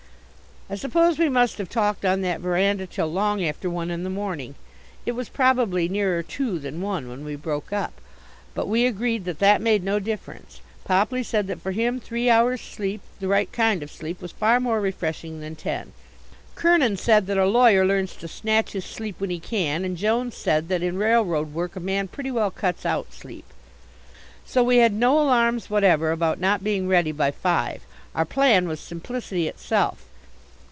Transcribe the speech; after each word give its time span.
I 0.69 0.75
suppose 0.75 1.19
we 1.19 1.27
must 1.27 1.57
have 1.57 1.67
talked 1.67 2.05
on 2.05 2.21
that 2.21 2.39
veranda 2.39 2.87
till 2.87 3.11
long 3.11 3.43
after 3.43 3.69
one 3.69 3.91
in 3.91 4.05
the 4.05 4.09
morning. 4.09 4.55
It 5.05 5.11
was 5.11 5.27
probably 5.27 5.89
nearer 5.89 6.23
two 6.23 6.59
than 6.59 6.79
one 6.79 7.09
when 7.09 7.25
we 7.25 7.35
broke 7.35 7.73
up. 7.73 7.99
But 8.55 8.69
we 8.69 8.85
agreed 8.85 9.25
that 9.25 9.39
that 9.39 9.59
made 9.61 9.83
no 9.83 9.99
difference. 9.99 10.61
Popley 10.85 11.23
said 11.23 11.47
that 11.47 11.59
for 11.59 11.73
him 11.73 11.99
three 11.99 12.29
hours' 12.29 12.61
sleep, 12.61 13.01
the 13.19 13.27
right 13.27 13.51
kind 13.51 13.83
of 13.83 13.91
sleep, 13.91 14.21
was 14.21 14.31
far 14.31 14.61
more 14.61 14.79
refreshing 14.79 15.41
than 15.41 15.57
ten. 15.57 15.91
Kernin 16.55 16.95
said 16.95 17.27
that 17.27 17.37
a 17.37 17.45
lawyer 17.45 17.85
learns 17.85 18.15
to 18.15 18.29
snatch 18.29 18.71
his 18.71 18.85
sleep 18.85 19.19
when 19.19 19.29
he 19.29 19.41
can, 19.41 19.83
and 19.83 19.97
Jones 19.97 20.37
said 20.37 20.69
that 20.69 20.81
in 20.81 20.95
railroad 20.97 21.53
work 21.53 21.75
a 21.75 21.81
man 21.81 22.07
pretty 22.07 22.31
well 22.31 22.49
cuts 22.49 22.85
out 22.85 23.11
sleep. 23.11 23.45
So 24.45 24.63
we 24.63 24.77
had 24.77 24.93
no 24.93 25.19
alarms 25.19 25.69
whatever 25.69 26.11
about 26.11 26.39
not 26.39 26.63
being 26.63 26.87
ready 26.87 27.11
by 27.11 27.31
five. 27.31 27.83
Our 28.15 28.23
plan 28.23 28.69
was 28.69 28.79
simplicity 28.79 29.49
itself. 29.49 30.05